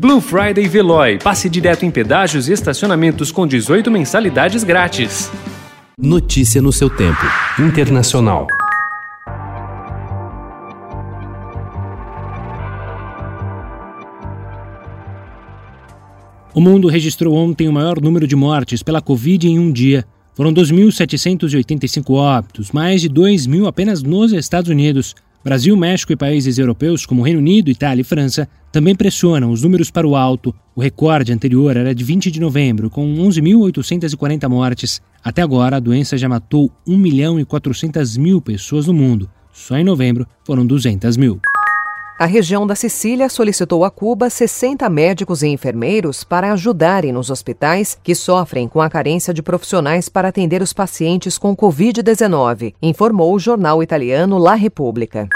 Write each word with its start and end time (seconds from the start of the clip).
Blue 0.00 0.20
Friday 0.20 0.68
Veloy. 0.68 1.18
Passe 1.18 1.48
direto 1.48 1.84
em 1.84 1.90
pedágios 1.90 2.48
e 2.48 2.52
estacionamentos 2.52 3.32
com 3.32 3.44
18 3.44 3.90
mensalidades 3.90 4.62
grátis. 4.62 5.28
Notícia 6.00 6.62
no 6.62 6.72
seu 6.72 6.88
tempo. 6.88 7.18
Internacional. 7.58 8.46
O 16.54 16.60
mundo 16.60 16.86
registrou 16.86 17.34
ontem 17.34 17.66
o 17.66 17.72
maior 17.72 18.00
número 18.00 18.24
de 18.24 18.36
mortes 18.36 18.84
pela 18.84 19.02
Covid 19.02 19.48
em 19.48 19.58
um 19.58 19.72
dia. 19.72 20.04
Foram 20.32 20.54
2.785 20.54 22.14
óbitos, 22.14 22.70
mais 22.70 23.00
de 23.00 23.08
2 23.08 23.48
mil 23.48 23.66
apenas 23.66 24.00
nos 24.04 24.32
Estados 24.32 24.70
Unidos. 24.70 25.16
Brasil, 25.44 25.76
México 25.76 26.12
e 26.12 26.16
países 26.16 26.58
europeus 26.58 27.06
como 27.06 27.22
Reino 27.22 27.38
Unido, 27.38 27.70
Itália 27.70 28.02
e 28.02 28.04
França 28.04 28.48
também 28.72 28.94
pressionam 28.94 29.50
os 29.50 29.62
números 29.62 29.90
para 29.90 30.06
o 30.06 30.16
alto. 30.16 30.54
O 30.74 30.80
recorde 30.80 31.32
anterior 31.32 31.76
era 31.76 31.94
de 31.94 32.04
20 32.04 32.30
de 32.30 32.40
novembro, 32.40 32.90
com 32.90 33.14
11.840 33.14 34.48
mortes. 34.48 35.00
Até 35.22 35.42
agora, 35.42 35.76
a 35.76 35.80
doença 35.80 36.18
já 36.18 36.28
matou 36.28 36.70
1 36.86 36.96
milhão 36.96 37.40
e 37.40 37.44
400 37.44 38.16
mil 38.16 38.40
pessoas 38.40 38.86
no 38.86 38.94
mundo. 38.94 39.30
Só 39.52 39.76
em 39.76 39.84
novembro 39.84 40.26
foram 40.44 40.66
200 40.66 41.16
mil. 41.16 41.40
A 42.18 42.26
região 42.26 42.66
da 42.66 42.74
Sicília 42.74 43.28
solicitou 43.28 43.84
a 43.84 43.92
Cuba 43.92 44.28
60 44.28 44.90
médicos 44.90 45.44
e 45.44 45.46
enfermeiros 45.46 46.24
para 46.24 46.52
ajudarem 46.52 47.12
nos 47.12 47.30
hospitais 47.30 47.96
que 48.02 48.12
sofrem 48.12 48.66
com 48.66 48.80
a 48.80 48.90
carência 48.90 49.32
de 49.32 49.40
profissionais 49.40 50.08
para 50.08 50.26
atender 50.26 50.60
os 50.60 50.72
pacientes 50.72 51.38
com 51.38 51.54
Covid-19, 51.54 52.74
informou 52.82 53.32
o 53.32 53.38
jornal 53.38 53.84
italiano 53.84 54.36
La 54.36 54.56
Repubblica. 54.56 55.28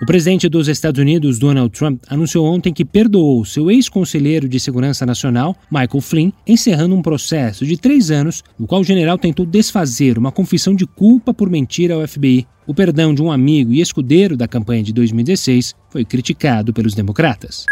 O 0.00 0.04
presidente 0.04 0.46
dos 0.46 0.68
Estados 0.68 1.00
Unidos, 1.00 1.38
Donald 1.38 1.70
Trump, 1.70 2.02
anunciou 2.06 2.44
ontem 2.44 2.70
que 2.70 2.84
perdoou 2.84 3.46
seu 3.46 3.70
ex-conselheiro 3.70 4.46
de 4.46 4.60
Segurança 4.60 5.06
Nacional, 5.06 5.56
Michael 5.70 6.00
Flynn, 6.02 6.30
encerrando 6.46 6.94
um 6.94 7.00
processo 7.00 7.64
de 7.64 7.78
três 7.78 8.10
anos 8.10 8.44
no 8.58 8.66
qual 8.66 8.82
o 8.82 8.84
general 8.84 9.16
tentou 9.16 9.46
desfazer 9.46 10.18
uma 10.18 10.30
confissão 10.30 10.74
de 10.74 10.86
culpa 10.86 11.32
por 11.32 11.48
mentir 11.48 11.90
ao 11.90 12.06
FBI. 12.06 12.46
O 12.66 12.74
perdão 12.74 13.14
de 13.14 13.22
um 13.22 13.32
amigo 13.32 13.72
e 13.72 13.80
escudeiro 13.80 14.36
da 14.36 14.46
campanha 14.46 14.82
de 14.82 14.92
2016 14.92 15.74
foi 15.88 16.04
criticado 16.04 16.74
pelos 16.74 16.92
democratas. 16.92 17.64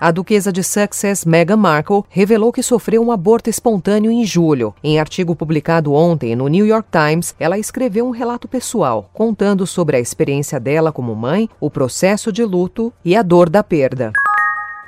A 0.00 0.12
duquesa 0.12 0.52
de 0.52 0.62
Sussex, 0.62 1.24
Meghan 1.24 1.56
Markle, 1.56 2.04
revelou 2.08 2.52
que 2.52 2.62
sofreu 2.62 3.02
um 3.02 3.10
aborto 3.10 3.50
espontâneo 3.50 4.12
em 4.12 4.24
julho. 4.24 4.72
Em 4.82 5.00
artigo 5.00 5.34
publicado 5.34 5.92
ontem 5.92 6.36
no 6.36 6.46
New 6.46 6.64
York 6.64 6.88
Times, 6.92 7.34
ela 7.38 7.58
escreveu 7.58 8.06
um 8.06 8.10
relato 8.10 8.46
pessoal, 8.46 9.10
contando 9.12 9.66
sobre 9.66 9.96
a 9.96 10.00
experiência 10.00 10.60
dela 10.60 10.92
como 10.92 11.16
mãe, 11.16 11.50
o 11.60 11.68
processo 11.68 12.30
de 12.30 12.44
luto 12.44 12.92
e 13.04 13.16
a 13.16 13.22
dor 13.22 13.50
da 13.50 13.64
perda. 13.64 14.12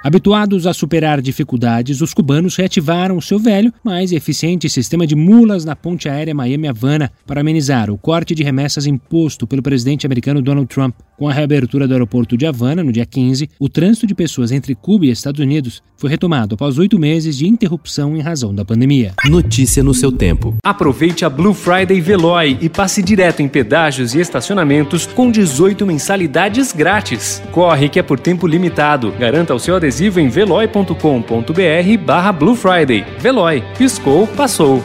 Habituados 0.03 0.67
a 0.67 0.73
superar 0.73 1.21
dificuldades, 1.21 2.01
os 2.01 2.15
cubanos 2.15 2.57
reativaram 2.57 3.21
seu 3.21 3.39
velho, 3.39 3.71
mas 3.85 4.13
eficiente 4.13 4.67
sistema 4.67 5.07
de 5.07 5.15
mulas 5.15 5.63
na 5.63 5.77
ponte 5.77 6.09
aérea 6.09 6.35
Miami-Havana 6.35 7.13
para 7.27 7.43
amenizar 7.43 7.91
o 7.91 7.99
corte 7.99 8.35
de 8.35 8.43
remessas 8.43 8.87
imposto 8.87 9.47
pelo 9.47 9.63
presidente 9.63 10.07
americano 10.07 10.41
Donald 10.41 10.69
Trump. 10.69 10.95
Com 11.19 11.29
a 11.29 11.35
reabertura 11.35 11.87
do 11.87 11.93
aeroporto 11.93 12.35
de 12.35 12.47
Havana 12.47 12.83
no 12.83 12.91
dia 12.91 13.05
15, 13.05 13.51
o 13.61 13.69
trânsito 13.69 14.07
de 14.07 14.15
pessoas 14.15 14.51
entre 14.51 14.75
Cuba 14.75 15.05
e 15.05 15.11
Estados 15.11 15.39
Unidos 15.39 15.83
foi 15.99 16.09
retomado 16.09 16.55
após 16.55 16.79
oito 16.79 16.99
meses 16.99 17.37
de 17.37 17.47
interrupção 17.47 18.17
em 18.17 18.21
razão 18.21 18.55
da 18.55 18.65
pandemia. 18.65 19.13
Notícia 19.27 19.83
no 19.83 19.93
seu 19.93 20.11
tempo. 20.11 20.57
Aproveite 20.65 21.27
a 21.27 21.29
Blue 21.29 21.53
Friday 21.53 22.01
Veloy 22.01 22.57
e 22.63 22.71
passe 22.71 23.03
direto 23.03 23.43
em 23.43 23.49
pedágios 23.49 24.15
e 24.15 24.21
estacionamentos 24.21 25.05
com 25.05 25.31
18 25.31 25.85
mensalidades 25.85 26.73
grátis. 26.73 27.43
Corre 27.53 27.91
que 27.91 27.99
é 27.99 28.03
por 28.03 28.19
tempo 28.19 28.47
limitado. 28.47 29.13
Garanta 29.19 29.55
o 29.55 29.59
seu 29.59 29.77
adesivo 29.77 29.90
em 30.21 30.29
veloy.com.br 30.29 32.05
barra 32.05 32.33
Blue 32.33 32.55
Friday. 32.55 33.05
Veloy. 33.19 33.65
Piscou, 33.77 34.27
passou. 34.27 34.83